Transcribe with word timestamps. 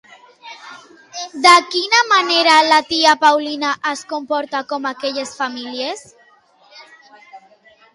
De 1.43 1.51
quina 1.75 1.99
manera 2.15 2.57
la 2.71 2.81
tia 2.95 3.13
Paulina 3.27 3.77
es 3.93 4.05
comportava 4.17 4.71
com 4.75 4.93
aquelles 4.97 5.39
famílies? 5.45 6.07